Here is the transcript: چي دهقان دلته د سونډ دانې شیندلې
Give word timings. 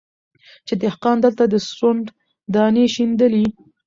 چي 0.65 0.73
دهقان 0.83 1.17
دلته 1.25 1.43
د 1.47 1.55
سونډ 1.73 2.05
دانې 2.53 2.85
شیندلې 2.93 3.45